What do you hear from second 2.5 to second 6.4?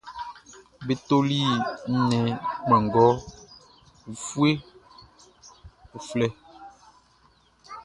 kpanngɔ ufue uflɛ.